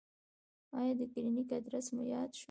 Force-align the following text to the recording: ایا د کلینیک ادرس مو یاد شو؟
ایا 0.79 0.93
د 0.99 1.01
کلینیک 1.13 1.49
ادرس 1.57 1.87
مو 1.95 2.03
یاد 2.13 2.29
شو؟ 2.37 2.39